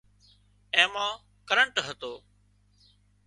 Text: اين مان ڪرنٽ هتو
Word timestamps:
اين 0.75 0.87
مان 0.93 1.11
ڪرنٽ 1.47 1.75
هتو 1.87 2.13